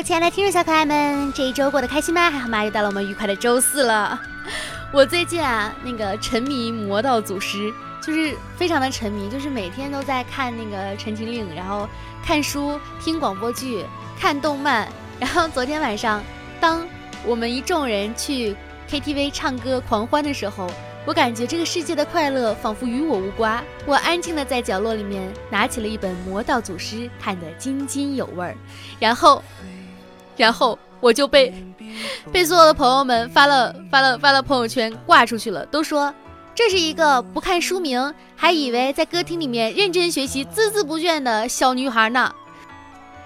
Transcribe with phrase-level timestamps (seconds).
[0.00, 2.30] 亲爱的听众小可爱们，这一周过得开心吗？
[2.30, 2.64] 还好吗？
[2.64, 4.20] 又到了我们愉快的周四了。
[4.92, 11.88] 我最近啊，那个沉迷《魔道祖师》，就是非常的沉迷，就是每天都在看那个《陈情令》，然后
[12.24, 13.84] 看书、听广播剧、
[14.18, 14.88] 看动漫。
[15.18, 16.22] 然后昨天晚上，
[16.60, 16.86] 当
[17.24, 18.56] 我们一众人去
[18.88, 20.70] KTV 唱歌狂欢的时候。
[21.04, 23.60] 我感觉这个世界的快乐仿佛与我无关。
[23.84, 28.56] 我安静的在角落里面拿起了一本《魔道祖师》，看得津津有味儿。
[29.00, 29.42] 然后，
[30.36, 31.52] 然后我就被
[32.32, 36.12] 被所有的朋友们发了发了发了朋友圈挂出去了，都说
[36.54, 42.34] 这是一个不看书名还以为在歌厅里面认真学习、孜孜不倦的小女孩呢。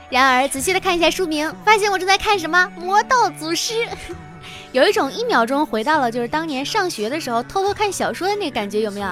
[0.08, 3.74] 然而仔细的看一下书名，发现我正在看什么《魔道祖师》。
[4.72, 9.08] 有一种一秒钟回到了就是当年上学的时候偷偷看小说的那个感觉，有没有？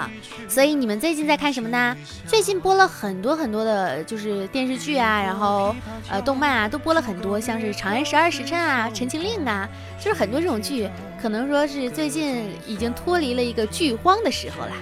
[0.48, 1.96] 所以你们最近在看什么呢？
[2.26, 5.74] 最近播了很多很多的，就是电视剧啊，然后
[6.10, 10.88] 呃动漫啊，都播了很多，像是《长安十二时辰》啊，《陈情令》啊，就是很多这种剧，
[11.20, 14.72] 可能说是最近已经脱离了一个剧荒的时候了。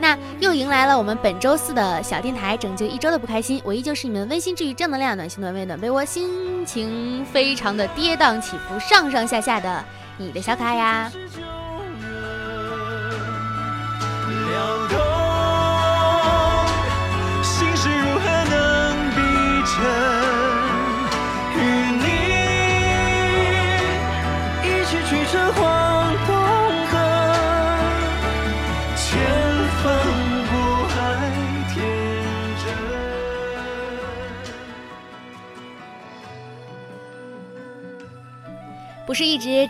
[0.00, 3.60] 那又迎来了我们本周四的小电台，拯救一周的不开心。
[3.64, 9.84] 我依旧是你们温馨治愈、正能量、暖心暖胃暖被窝，心情非常的跌宕起伏、上上下下的
[10.16, 11.12] 你的小可爱呀。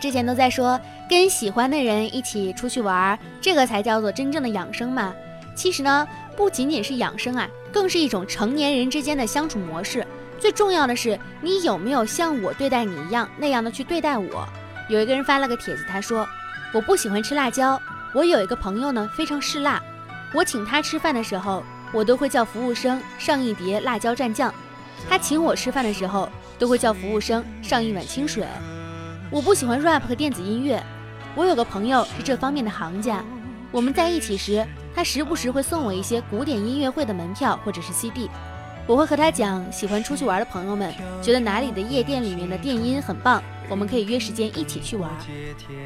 [0.01, 5.13] 之前都在说跟喜欢的人一起出去玩，这个才叫做真正的养生嘛？
[5.53, 10.05] 其实呢，不仅仅是养生啊，更是一种成年人之间的相处模式。
[10.39, 14.47] 最重要的是，你有没有像我对待你一样那样的去对待我？
[14.89, 16.27] 有一个人发了个帖子，他说
[16.73, 17.79] 我不喜欢吃辣椒，
[18.11, 19.79] 我有一个朋友呢非常嗜辣，
[20.33, 21.63] 我请他吃饭的时候，
[21.93, 24.51] 我都会叫服务生上一碟辣椒蘸酱，
[25.07, 28.43] 他请我吃饭的时候，都会叫服务生上一碗清水。
[29.31, 30.83] 我不喜欢 rap 和电子音乐。
[31.35, 33.23] 我有个朋友是这方面的行家。
[33.71, 38.29] 我们在一起时，他时不时会送我一些古典音乐会的门票或者是 CD。
[38.85, 45.09] 我会和他讲，喜欢出去玩的朋友们觉得哪里的夜店里面的电音很棒，我们可以约时间一起去玩。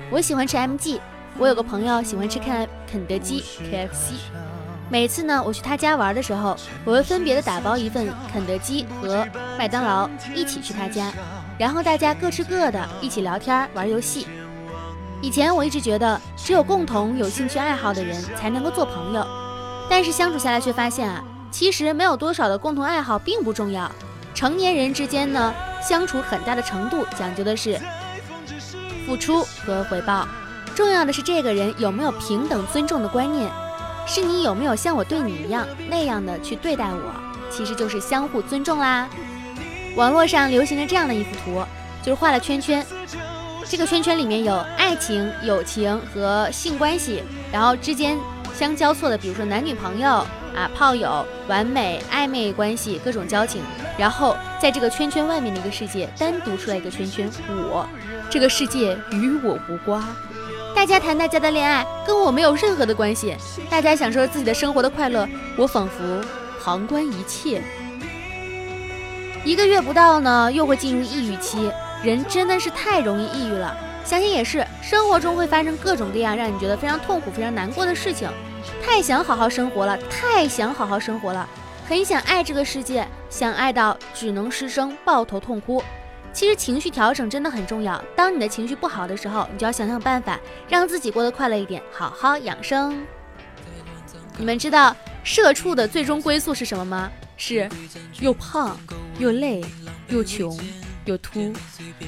[0.10, 1.00] 我喜欢吃 MG。
[1.38, 4.14] 我有个朋友喜欢吃肯肯德基 KFC。
[4.90, 11.12] 每次呢，我去他家玩的时候，我会分别的打包一份肯德基和麦当劳，一起去他家。
[11.58, 14.28] 然后大家各吃各的，一起聊天玩游戏。
[15.22, 19.26] 以前我一直觉得，只有共同有兴趣爱好的人才能够做朋友，
[19.90, 23.90] 但是相处下来却发现啊，其实没有多少的共同爱好并不重要。
[24.34, 27.80] 成年人之间呢，相处很大的程度讲究的是
[29.08, 30.28] 付出和回报，
[30.76, 33.50] 重要的是这个人有没有平等尊重的观念，
[34.06, 37.14] 是你有没有像我对你一样那样的去对待我，
[37.50, 39.08] 其实就是相互尊重啦。
[39.96, 41.64] 网络上流行着这样的一幅图，
[42.04, 42.86] 就是画了圈圈，
[43.66, 48.18] 这个圈圈里面有爱情、友情和性关系，然后之间
[48.54, 50.10] 相交错的，比如说男女朋友
[50.54, 53.62] 啊、炮友、完美暧昧关系、各种交情，
[53.98, 57.88] 然后在这个圈圈外面的一个世界单独出来一个圈圈，我
[58.30, 60.04] 这个世界与我无关，
[60.76, 63.34] 大家谈大家的恋爱，跟我没有任何的关系，
[63.70, 65.26] 大家享受自己的生活的快乐，
[65.58, 66.22] 我仿佛
[66.62, 67.64] 旁观一切。
[69.46, 71.72] 一个月不到呢，又会进入抑郁期，
[72.04, 73.78] 人真的是太容易抑郁了。
[74.04, 78.28] 相信也是，生活中会发生各种各样让你觉得非常痛苦、非常难过的事情。
[78.84, 81.48] 太想好好生活了，太想好好生活了，
[81.88, 85.84] 很想爱这个世界，想爱到只能失声抱头痛哭。
[86.34, 88.04] 其实情绪调整真的很重要。
[88.16, 93.06] 当你的情绪不好的时候，你就要想想办法，让自己过得快乐一点，好好养生。
[94.38, 97.12] 你们知道社畜的最终归宿是什么吗？
[97.38, 97.70] 是
[98.20, 98.78] 又胖
[99.20, 99.64] 又累
[100.10, 100.58] 又穷
[101.06, 101.54] 又秃，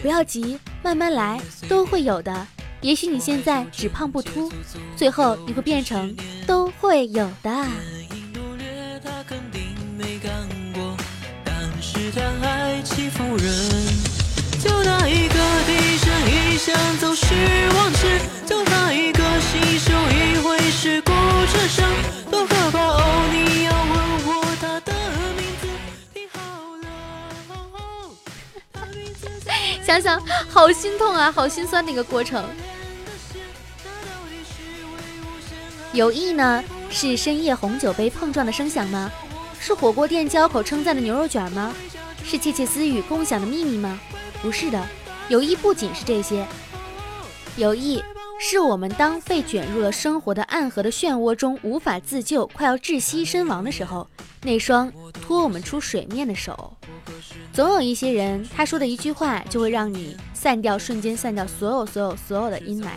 [0.01, 2.47] 不要急，慢慢来，都会有的。
[2.81, 4.51] 也许你现在只胖不秃，
[4.95, 6.15] 最后你会变成
[6.45, 7.65] 都会有的。
[14.59, 15.35] 就那一个
[15.65, 17.25] 低声一响走失
[17.75, 21.67] 往事，就那一个细嗅一回是孤车
[29.87, 32.45] 想想好心痛啊，好心酸的一个过程。
[35.93, 36.61] 有意呢？
[36.89, 39.09] 是深夜红酒杯碰撞的声响吗？
[39.61, 41.73] 是火锅店交口称赞的牛肉卷吗？
[42.21, 43.97] 是窃窃私语、共享的秘密吗？
[44.41, 44.85] 不是的，
[45.29, 46.45] 友谊不仅是这些，
[47.55, 48.03] 友谊
[48.41, 54.05] 是我们当被卷入了生活的暗河的漩涡中无法自救、快要窒息身亡的时候，
[54.41, 54.91] 那双
[55.21, 56.75] 拖我们出水面的手。
[57.57, 62.89] 总有一些人，他说的一句话就会让你散掉，瞬间散掉所有、所有、所有的阴霾。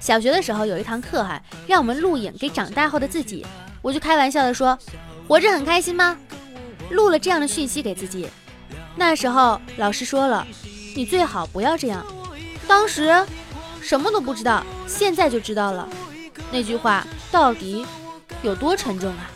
[0.00, 3.46] 小学的时候有一堂课哈，让我们录影给长大后的自己，
[3.80, 4.76] 我就开玩笑的说
[5.28, 6.18] ：“活着很开心吗？”
[6.90, 8.28] 录了这样的讯息给自己。
[8.96, 10.44] 那时候老师说了
[10.96, 12.04] ：“你最好不要这样。”
[12.66, 13.24] 当时
[13.80, 15.88] 什么都不知道，现在就知道了。
[16.50, 17.86] 那句话到底
[18.42, 19.30] 有多沉重啊？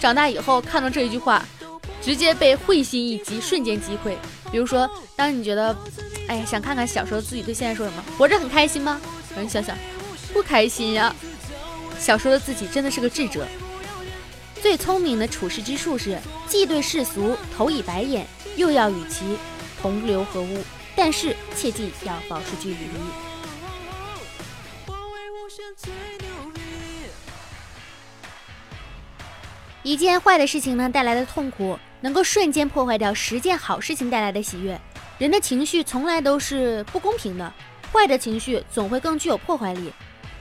[0.00, 1.40] 长大以后看到这一句话。
[2.06, 4.14] 直接被会心一击，瞬间击溃。
[4.52, 5.76] 比如说，当你觉得，
[6.28, 9.00] 哎呀，想看看小时候自己对现在说什么，活着很开心吗？
[9.36, 9.76] 你想想，
[10.32, 11.12] 不开心呀。
[11.98, 13.44] 小时候的自己真的是个智者。
[14.62, 16.16] 最聪明的处世之术是，
[16.46, 18.24] 既对世俗投以白眼，
[18.54, 19.36] 又要与其
[19.82, 20.62] 同流合污，
[20.94, 22.76] 但是切记要保持距离。
[29.82, 34.80] 一件坏的事情呢带来的痛苦，能够瞬间破坏掉十件好事情带来的喜悦。
[35.18, 37.52] 人的情绪从来都是不公平的，
[37.92, 39.92] 坏的情绪总会更具有破坏力。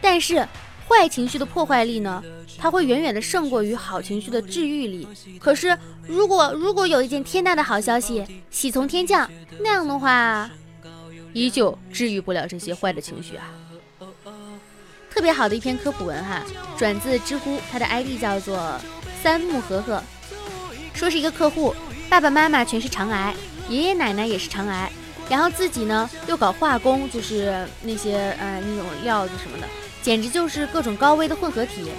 [0.02, 0.48] 但是
[0.88, 2.22] 坏情绪的破坏力呢，
[2.58, 5.08] 它会远远的胜过于好情绪的治愈力。
[5.40, 9.30] 可是如果如果有一件天大的好消息，喜从天降，
[9.62, 10.50] 那样的话，
[11.34, 13.46] 依旧治愈不了这些坏的情绪啊。
[15.10, 16.44] 特别好的一篇科普文哈，
[16.78, 18.80] 转自知乎，它的 ID 叫做。
[19.24, 20.04] 三木和和
[20.96, 21.76] 说是一个客户，
[22.10, 23.36] 爸爸妈妈全是肠癌，
[23.68, 24.90] 爷爷奶奶也是肠癌，
[25.30, 29.68] 然后自己呢又搞化工，就是那些呃那种料子什么的，
[30.02, 31.92] 简直就是各种高危的混合体。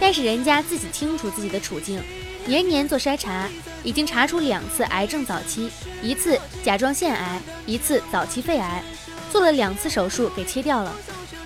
[0.00, 2.00] 但是人家自己清楚自己的处境，
[2.46, 3.48] 年年做筛查，
[3.82, 8.82] 已经查出两次癌症早期，一次甲状腺癌，一次早期肺癌，
[9.32, 10.94] 做了两次手术给切掉了。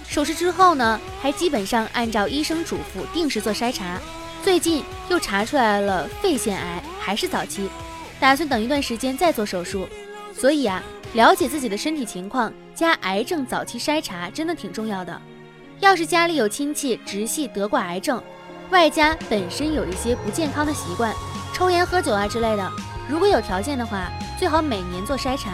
[0.06, 3.98] 手术之后呢，还基本上按照医生嘱咐定时做筛查。
[4.42, 7.70] 最近又查出来了肺腺癌，还是早期，
[8.20, 9.88] 打算等一段时间再做手术。
[10.34, 10.82] 所以啊，
[11.14, 15.18] 了解自己的身体情况加癌症早期筛查真的挺重要的。
[15.80, 18.22] 要是家里有亲戚直系得过癌症，
[18.68, 21.14] 外加本身有一些不健康的习惯，
[21.54, 22.72] 抽烟喝酒啊之类的，
[23.08, 25.50] 如果有条件的话，最好每年做筛查。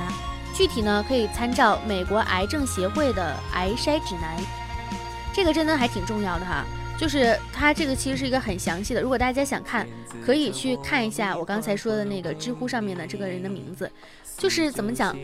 [0.52, 4.36] 具体呢，可以参照美国癌症协会的癌筛指南，
[5.32, 6.64] 这个真的还挺重要的哈。
[6.98, 9.86] 就是它这个其实是一个很详细的，如果大家想看，
[10.24, 13.90] 可以去看一下我刚才说的那个知乎上面的这个人的名字。
[14.36, 15.16] 就是怎么讲，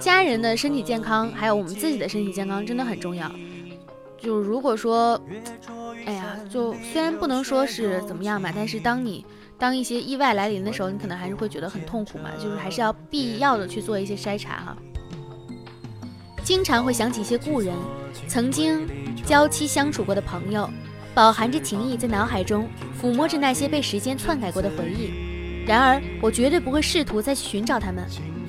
[0.00, 3.30] 家人的身体健康，还有我们自己的身体健康真的很重要。
[4.16, 5.20] 就如果说，
[6.06, 9.24] 哎呀，就虽然不能说是怎么样吧，但是当你
[9.58, 12.30] 当一些意外来临的时候，你可能还是会觉得很痛苦嘛。
[12.42, 14.76] 就是还是要必要的去做一些筛查哈。
[16.42, 17.74] 经常会想起一些故人，
[18.26, 18.88] 曾经
[19.26, 20.68] 娇妻相处过的朋友。
[21.14, 22.68] 饱含着情意，在脑海中
[23.00, 25.64] 抚摸着那些被时间篡改过的回忆。
[25.66, 28.04] 然而，我绝对不会试图再去寻找他们。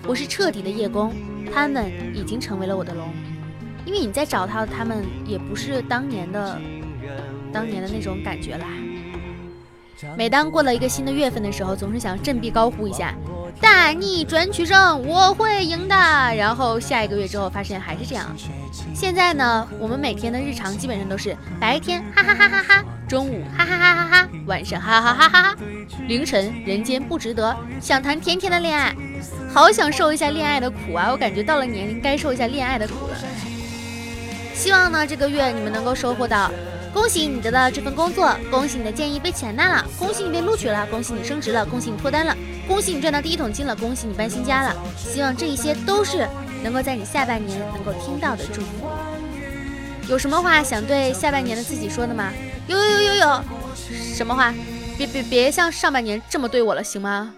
[0.07, 1.13] 我是彻底的叶公，
[1.53, 3.09] 他们已经成为了我的龙。
[3.85, 6.61] 因为你在找到他们，也不是当年的、
[7.51, 8.67] 当年的那种感觉啦。
[10.15, 13.15] 每当过了一个新的月份的时候，总是想振臂高呼一下。
[13.61, 15.95] 大逆转取胜，我会赢的。
[16.35, 18.25] 然后下一个月之后，发现还是这样。
[18.93, 25.55] 现在呢，我们每天的日常基本上都是白天哈哈哈哈哈，中午哈哈哈哈哈，晚上哈哈哈哈哈，
[26.07, 28.95] 凌晨人间不值得，想谈甜甜的恋爱，
[29.53, 31.09] 好想受一下恋爱的苦啊！
[31.11, 33.17] 我感觉到了年龄该受一下恋爱的苦了。
[34.53, 36.51] 希望呢，这个月你们能够收获到。
[36.93, 42.35] 恭喜你得到这份工作，恭喜你的建议被采纳了，恭喜你被录取了，恭喜你升职了，恭喜你脱单了，
[42.67, 44.75] 恭喜你赚到第一桶金了，恭喜你搬新家了。
[44.97, 46.27] 希望这一些都是
[46.63, 48.87] 能够在你下半年能够听到的祝福。
[50.07, 52.31] 有什么话想对下半年的自己说的吗？
[52.67, 53.43] 有有有有有，
[54.15, 54.53] 什么话？
[54.97, 57.33] 别别别像上半年这么对我了，行吗？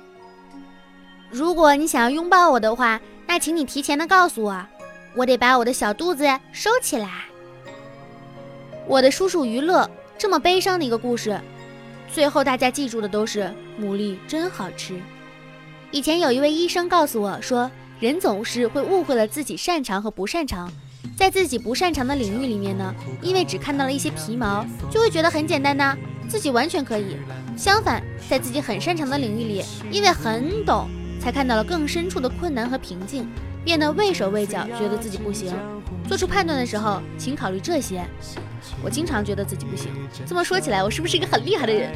[1.29, 4.65] 如果你想要拥抱我的话，那请你提前的告诉我，
[5.15, 7.25] 我得把我的小肚子收起来。
[8.88, 11.40] 我的叔叔于乐这么悲伤的一个故事，
[12.12, 15.00] 最后大家记住的都是牡蛎真好吃。
[15.92, 17.70] 以前有一位医生告诉我说，
[18.00, 20.72] 人总是会误会了自己擅长和不擅长，
[21.16, 25.96] 在自己不擅长的领域里面呢，因为只看到了一些皮毛，就会觉得很简单呐，
[26.28, 27.18] 自己完全可以。
[27.56, 33.30] 相反，在自己很擅长的领域里，因为很懂，才看到了更深处的困难和瓶颈，
[33.64, 35.54] 变得畏手畏脚，觉得自己不行。
[36.08, 38.04] 做出判断的时候，请考虑这些。
[38.84, 39.92] 我经常觉得自己不行。
[40.25, 41.92] 这么说起来，我是不是一个很厉害的人？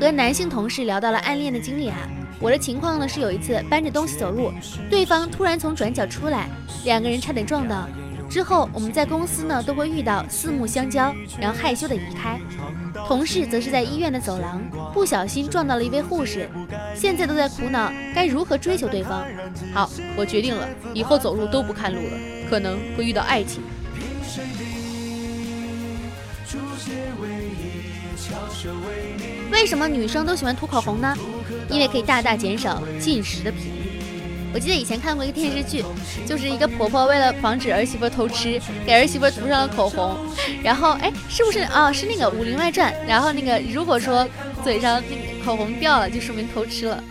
[0.00, 1.96] 和男性同事聊到了暗恋的经历啊，
[2.40, 4.52] 我的情况呢是有一次搬着东西走路，
[4.88, 6.48] 对方突然从转角出来，
[6.84, 7.88] 两个人差点撞到。
[8.30, 12.38] 之后我们在公司呢都会遇到四目相交，然后害羞的移开。
[13.06, 14.60] 同事则是在医院的走廊
[14.92, 16.48] 不小心撞到了一位护士，
[16.94, 19.24] 现在都在苦恼该如何追求对方。
[19.72, 22.18] 好，我决定了，以后走路都不看路了，
[22.48, 23.62] 可能会遇到爱情。
[29.50, 31.16] 为什么女生都喜欢涂口红呢？
[31.70, 34.00] 因为可以大大减少进食的频率。
[34.52, 35.84] 我记得以前看过一个电视剧，
[36.26, 40.16] 就是一个婆婆为了防止儿媳妇偷吃，给儿媳妇涂上了口红。
[40.62, 41.92] 然后，哎，是不是啊？
[41.92, 42.92] 是那个《武林外传》。
[43.06, 44.26] 然后那个如果说
[44.64, 47.04] 嘴上那个口红掉了，就说明偷吃了。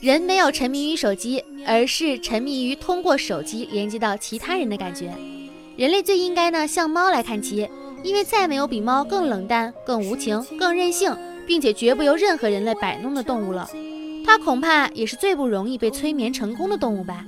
[0.00, 5.12] 人没有沉迷于手机，而是沉迷于通过手机连接到其他人的感觉。
[5.76, 7.68] 人类最应该呢向猫来看齐，
[8.02, 11.16] 因为再没有比猫更冷淡、更无情、更任性，
[11.46, 13.68] 并且绝不由任何人类摆弄的动物了。
[14.24, 17.24] 它恐怕也是最不容易被催眠成功的动物吧。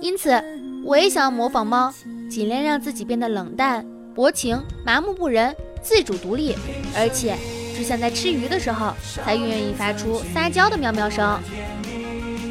[0.00, 0.42] 因此，
[0.84, 1.92] 我也想要模仿猫，
[2.30, 6.54] 尽量让自己变得冷淡、薄情、麻木不仁、自主独立，
[6.96, 7.36] 而且
[7.74, 8.92] 只想在吃鱼的时候
[9.24, 11.38] 才愿意发出撒娇的喵喵声。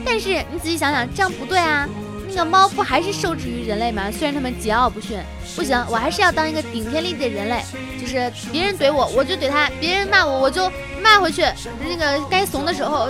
[0.06, 1.90] 但是你仔细想想，这样不对啊！
[2.36, 4.12] 那个猫不还是受制于人类吗？
[4.12, 5.18] 虽然它们桀骜不驯，
[5.56, 7.64] 不行，我还是要当一个顶天立地的人类，
[7.98, 10.70] 就是别人怼我，我就怼他；别人骂我，我就
[11.02, 11.44] 骂回去。
[11.80, 13.08] 那个该怂的时候。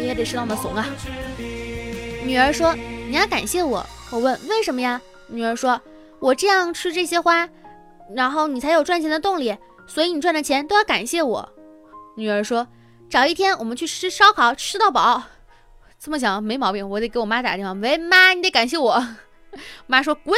[0.00, 0.84] 也得适当的怂啊！
[2.24, 2.74] 女儿说
[3.08, 5.80] ：“你要感谢我。”我问：“为什么呀？”女儿说
[6.18, 7.48] ：“我这样吃这些花，
[8.16, 11.48] 然后你才有赚钱的动力，所以你赚的钱都要感谢我。”
[12.16, 12.66] 女儿说
[13.08, 15.22] ：“找一天我们去吃烧烤，吃到饱。”
[16.02, 17.74] 这么想没毛病，我得给我妈打电话。
[17.74, 19.06] 喂，妈，你得感谢我。
[19.86, 20.34] 妈说：“滚。”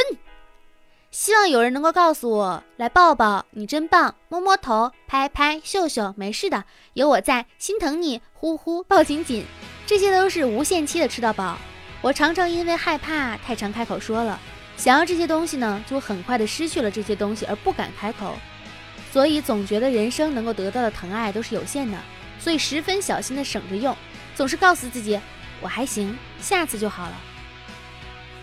[1.09, 6.65] 希望有人能够告诉我，来抱抱你真棒，摸摸头，拍拍秀秀，没事的，
[6.95, 9.45] 有我在，心疼你，呼呼抱紧紧，
[9.85, 11.57] 这些都是无限期的吃到饱。
[12.01, 14.37] 我常常因为害怕太常开口说了，
[14.75, 18.35] 想要这些东西呢，就很快的失去了这些东西而不敢开口，
[19.13, 21.97] 所以总觉得人生能够得到的疼爱都是有限的，
[22.37, 23.95] 所以十分小心的省着用，
[24.35, 25.17] 总是告诉自己
[25.61, 27.15] 我还行，下次就好了。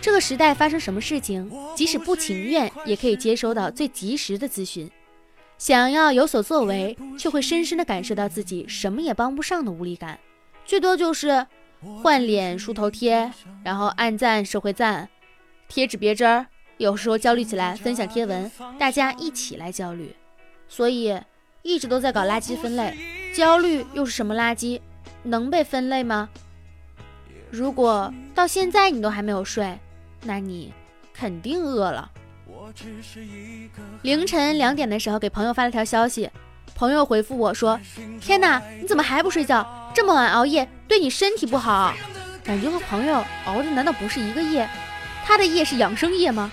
[0.01, 4.91] 这个时代发生什么事情，即使不情愿，也可以接收到最及时的资讯。
[5.59, 10.19] 想要有所作为，却会深深的感受到自己什么也帮不上的无力感。
[10.65, 11.47] 最多就是
[12.03, 13.31] 换脸、梳头贴，
[13.63, 15.07] 然后按赞、社会赞、
[15.69, 16.47] 贴纸别针儿。
[16.79, 20.17] 有时候焦虑起来，分享贴文，大家一起来焦虑。
[20.67, 21.15] 所以
[21.61, 22.97] 一直都在搞垃圾分类。
[23.35, 24.81] 焦虑又是什么垃圾？
[25.25, 26.31] 能被分类吗？
[27.51, 29.79] 如果到现在你都还没有睡。
[30.23, 30.71] 那你
[31.15, 32.11] 肯定饿了。
[34.03, 36.31] 凌晨两点的时候，给朋友发了条消息，
[36.75, 37.81] 朋友回复我说
[38.21, 39.67] ：“天哪，你怎么还不睡觉？
[39.95, 41.95] 这么晚熬夜对你身体不好。”
[42.45, 44.69] 感觉和朋友熬的难道不是一个夜？
[45.25, 46.51] 他的夜是养生夜吗？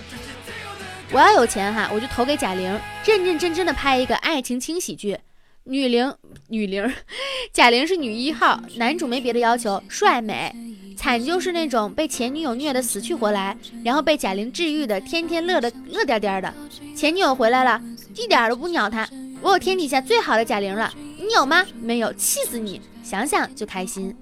[1.12, 5.18] 我要有钱哈，我就投给贾玲，认认真真的拍一个爱情轻喜剧。
[5.68, 6.12] 女零
[6.48, 6.90] 女零，
[7.52, 10.50] 贾玲是女一号，男主没别的要求，帅美。
[10.96, 16.52] 惨就是那种被前女友虐的死去活来，然后被贾玲治愈的，天天乐的乐颠颠的。
[16.96, 17.80] 前女友回来了，
[18.16, 19.08] 一点都不鸟他。
[19.40, 21.64] 我有天底下最好的贾玲了，你有吗？
[21.80, 22.80] 没有，气死你！
[23.04, 24.12] 想想就开心。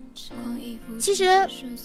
[0.98, 1.24] 其实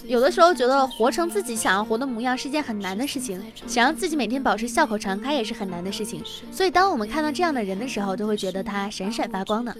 [0.06, 6.24] 有的时候觉得活成自己想要活的模样是件很难的事情，想让自己每天保持笑口常开也是很难的事情。
[6.52, 9.76] 所以当我们看到这样的人的时候，都会觉得他闪闪发光呢。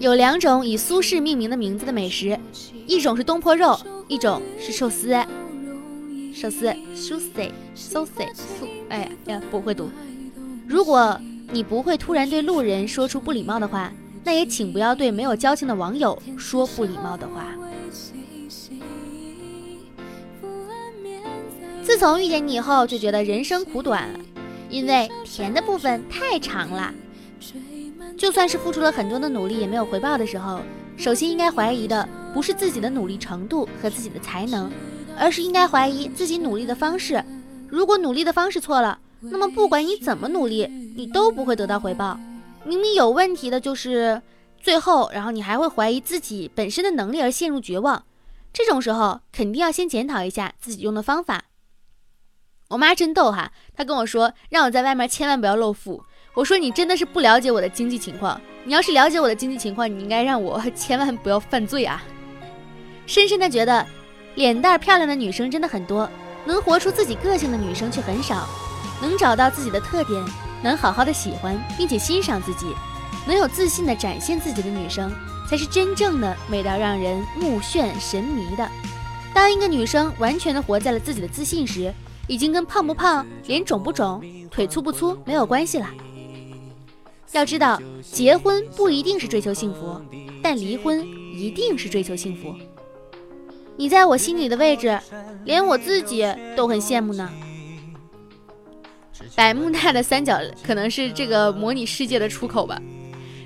[0.00, 2.38] 有两种以苏轼命名的名字的美食，
[2.86, 3.78] 一种是东坡肉，
[4.08, 5.16] 一种是寿司。
[6.34, 6.66] 寿司
[6.96, 9.88] ，sushi，寿司素，哎呀，不会读。
[10.66, 11.16] 如果
[11.52, 13.92] 你不会突然对路人说出不礼貌的话，
[14.24, 17.54] 那也请不要对没有交情的网友说不礼貌的话。
[21.82, 24.08] 自从遇见你以后，就觉得人生苦短，
[24.70, 26.92] 因为甜的部分太长了。
[28.16, 30.60] 就算是付出了很多的努力也没有回报的时候，
[30.96, 34.72] 首先应该怀疑的不是自己的努力程度和自己的才能，
[35.18, 37.22] 而是应该怀疑自己努力的方式。
[37.68, 40.66] 如果努力的方式错了，那么不管你怎么努力，
[40.96, 42.18] 你都不会得到回报。
[42.64, 44.22] 明明有问题的就是
[44.60, 48.04] 最后，然后你还会怀疑自己本身的能力而陷入绝望。
[48.52, 51.44] 这种时候肯定要先检讨一下自己用的方法。
[52.68, 56.02] 我妈真逗哈，她跟我说让我在外面千万不要露富。
[56.34, 58.40] 我说你真的是不了解我的经济情况。
[58.64, 62.02] 你要是了解我的经济情况，你应该让我千万不要犯罪啊！
[63.06, 63.86] 深深的觉得，
[64.36, 66.08] 脸蛋漂亮的女生真的很多，
[66.46, 68.48] 能活出自己个性的女生却很少。
[69.02, 70.24] 能找到自己的特点，
[70.64, 72.66] 能好好的喜欢并且欣赏自己，
[73.26, 75.12] 能有自信的展现自己的女生，
[75.48, 78.66] 才是真正的美到让人目眩神迷的。
[79.34, 81.92] 当一个女生完全的活在了自己的自信时，
[82.26, 85.86] 已经跟胖不胖、脸肿不肿、腿粗不粗没有关系了。
[87.32, 87.78] 要知道，
[88.10, 90.00] 结婚不一定是追求幸福，
[90.42, 92.54] 但离婚一定是追求幸福。
[93.76, 94.98] 你在我心里的位置，
[95.44, 96.24] 连我自己
[96.56, 97.28] 都很羡慕呢。
[99.34, 102.80] 百慕大的三角可能是这个模拟世界的出口吧。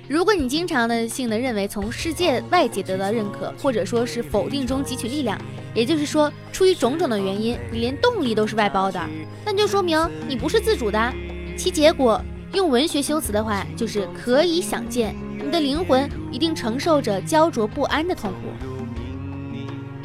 [0.07, 5.39] 如果你经常的性的认为从世界外界得到认可，或者说是否定中汲取力量，
[5.75, 8.99] 也就是说出于种种的原因，你连动力都是外包的，
[9.45, 11.13] 那就说明你不是自主的。
[11.55, 12.19] 其结果，
[12.53, 18.37] 用文学修辞的话，就是可以想见，你的灵魂一定承受着焦灼不安的痛苦。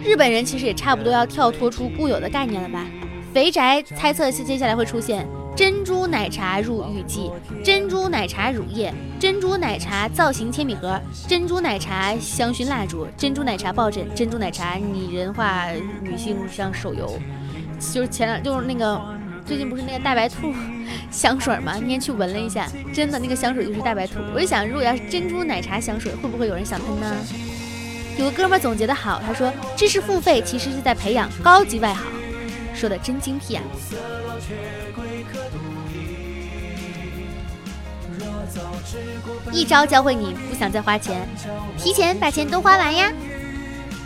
[0.05, 2.85] 日本人其实也差不多要跳脱出固有的概念了吧？
[3.33, 5.27] 肥宅猜测是接下来会出现。
[5.57, 7.31] 珍珠奶茶入浴剂，
[7.63, 15.69] 珍珠奶茶乳液，珍珠奶茶造型铅笔盒，珍珠奶茶香薰蜡烛，珍珠奶茶抱枕，珍珠奶茶拟人化
[16.03, 17.17] 女性像手游，
[17.79, 19.01] 就是前两就是那个
[19.47, 20.53] 最近不是那个大白兔
[21.09, 21.75] 香水吗？
[21.81, 24.15] 那天去闻了一下，真的那个香水就是大白兔。
[24.35, 27.17] 我就想，如果要是珍珠奶茶香水，会不会有人想喷呢？
[28.19, 32.05] 有个哥们总结的好，他说知识付费其实是在培养高级外行，
[32.85, 33.63] 说的真精辟啊。
[39.51, 41.27] 一招教会你不想再花钱，
[41.79, 43.11] 提前把钱都花完呀。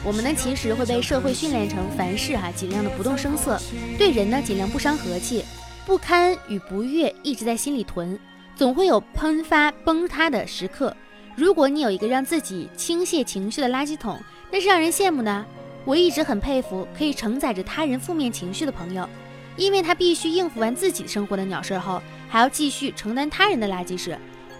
[0.05, 3.61] 我们呢，其实会被社会训练成凡事哈尽量的不动声色，
[3.99, 5.45] 对人呢尽量不伤和气，
[5.85, 8.17] 不堪与不悦一直在心里囤，
[8.55, 10.97] 总会有喷发崩塌的时刻。
[11.35, 14.21] 如果你有一个让自己倾泻情绪的垃圾桶，
[14.53, 15.45] 那是让人羡慕的。
[15.89, 19.09] 我一直很佩服可以承载着他人负面情绪的朋友，
[19.57, 24.19] 因为他必须应付完自己生活的鸟事后，还要继续承担他人的垃圾事。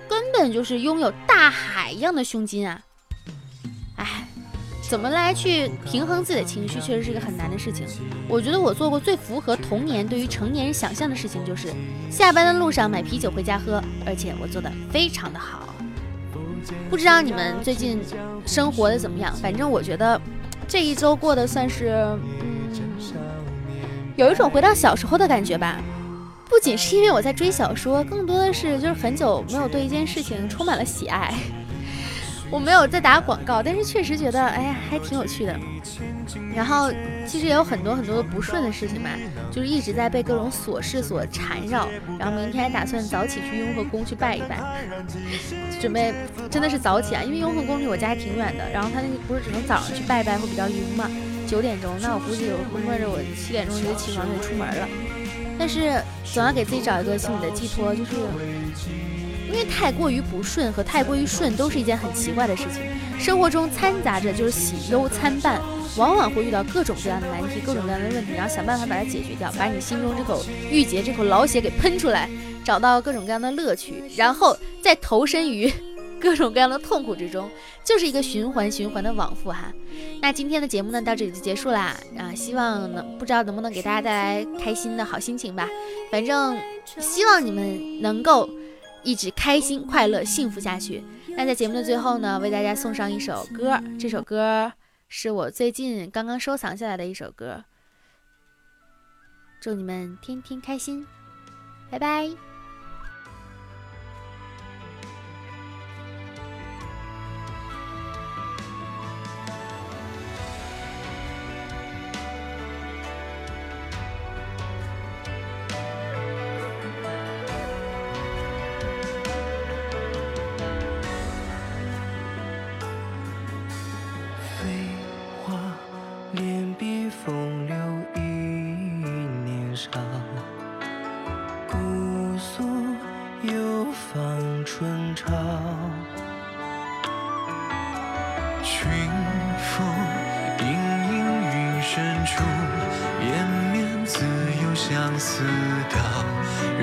[0.09, 2.81] 根本就是拥有大海一样的胸襟啊！
[3.97, 4.27] 哎，
[4.89, 7.87] 怎么来去平衡自己的情绪，确实是个很难的事情。
[8.27, 11.69] 我觉得我做过最符合童年对于成年人想象的事情，就是
[12.11, 15.75] 下班的路上买啤酒回家喝，而且我做的非常的好。
[16.89, 18.01] 不知道你们最近
[18.47, 19.37] 生活的怎么样？
[19.37, 20.19] 反正我觉得
[20.69, 21.89] 这一周过得算是，
[22.43, 22.71] 嗯，
[24.17, 25.81] 有一种回到小时候的感觉吧。
[26.47, 31.35] 不仅是因为我在追小说，更多的是就是很久没有对一件事情充满了喜爱。
[32.51, 35.59] 我没有在打广告，但是确实觉得哎呀还挺有趣的。
[36.55, 36.91] 然后
[37.27, 39.11] 其实也有很多很多的不顺的事情嘛，
[39.51, 41.89] 就是一直在被各种琐事所缠绕。
[42.19, 44.59] 然后明天打算早起去雍和宫去拜一拜，
[45.81, 46.15] 准备
[46.51, 48.69] 真的是早起啊，因为雍和宫离我家还挺远的。
[48.71, 51.09] 然后他那个不是只能早上去拜拜会比较晕嘛，
[51.47, 54.89] 九点钟，那我估计我估摸着我七点钟就起床就出门了。
[55.59, 58.13] 但是总要给自己找一个心理的寄托，就是
[59.49, 62.83] 因为太过于不顺和太过于顺都是一件很奇怪的事情。
[63.19, 65.61] 生活中掺杂着就是喜忧参半，
[65.97, 72.29] 往往会遇到各种各样的难题、各种各样的问题，然后想办法把它解决掉，把你心中这口郁结、这口老血给喷出来，
[72.65, 75.73] 找到各种各样的乐趣，然后再投身于。
[76.21, 77.49] 各种各样的痛苦之中，
[77.85, 79.73] 就是一个循环循环的往复哈。
[80.21, 82.35] 那今天的节目呢，到这里就结束啦啊！
[82.35, 85.69] 希望能不知道能不能给大家带来开心的好心情吧。
[86.11, 86.59] 反正
[86.99, 88.51] 希望你们能够
[89.09, 91.03] 一直开心、快乐、幸福下去。
[91.35, 94.71] 那在节目的最后呢，为大家送上一首歌，这首歌
[95.09, 97.65] 是我最近刚刚收藏下来的一首歌。
[99.63, 101.07] 祝你们天天开心，
[101.91, 102.58] 拜拜。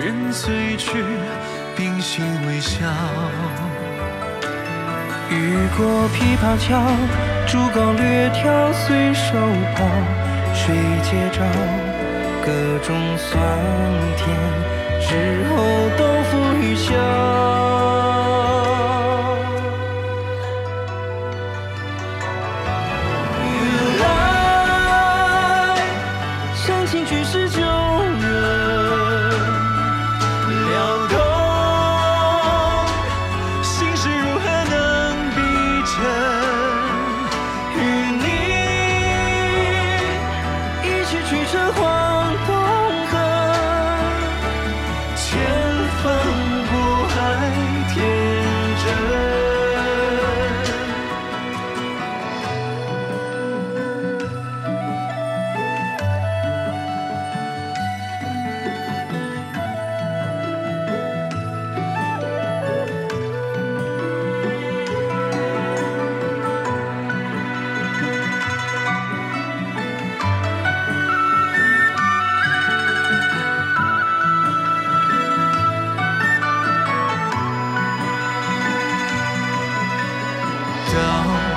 [0.06, 1.04] 人随去，
[1.76, 2.86] 屏息微笑。
[5.32, 6.80] 雨过琵琶桥，
[7.48, 9.34] 竹篙略挑随手
[9.76, 9.84] 抛。
[10.54, 11.42] 谁接招，
[12.46, 12.52] 歌
[12.84, 13.42] 中酸
[14.16, 14.38] 甜，
[15.10, 15.56] 日后
[15.98, 17.75] 都付一笑。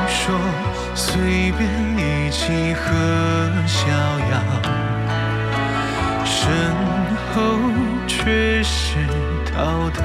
[0.09, 0.35] 说
[0.95, 2.83] 随便一起和
[3.67, 3.89] 逍
[4.31, 4.33] 遥，
[6.25, 6.41] 身
[7.33, 7.37] 后
[8.07, 8.97] 却是
[9.45, 10.03] 滔滔。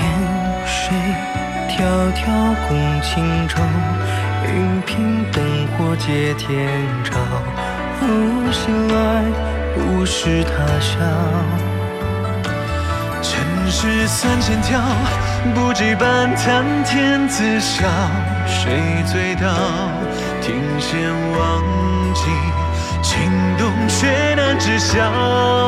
[0.00, 0.04] 烟
[0.66, 0.74] 水
[1.68, 1.78] 迢
[2.14, 2.24] 迢
[2.68, 2.70] 共
[3.02, 3.54] 轻舟，
[4.46, 5.36] 云频灯
[5.76, 6.46] 火接天
[7.04, 7.18] 朝。
[7.98, 8.04] 哦，
[8.52, 8.94] 醒来
[9.74, 10.92] 不是他乡。
[13.22, 13.32] 尘
[13.70, 14.80] 世三千条，
[15.54, 17.86] 不羁般谈天子笑，
[18.46, 19.48] 谁醉倒？
[20.40, 21.62] 听弦忘
[22.14, 22.22] 记，
[23.02, 25.65] 情动却难知晓。